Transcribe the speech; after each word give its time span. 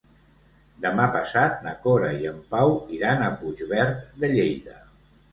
Demà 0.83 1.03
passat 1.15 1.59
na 1.67 1.73
Cora 1.83 2.09
i 2.23 2.25
en 2.29 2.39
Pau 2.53 2.73
iran 2.97 3.21
a 3.25 3.27
Puigverd 3.43 4.01
de 4.25 4.31
Lleida. 4.33 4.79